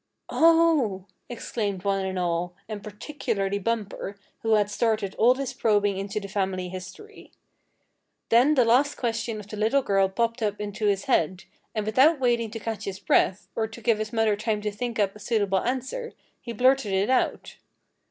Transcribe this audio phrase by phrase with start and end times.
[0.31, 6.19] "Oh!" exclaimed one and all, and particularly Bumper, who had started all this probing into
[6.19, 7.31] the family history.
[8.29, 11.43] Then the last question of the little girl popped up into his head,
[11.75, 14.97] and without waiting to catch his breath, or to give his mother time to think
[14.97, 17.57] up a suitable answer, he blurted it out.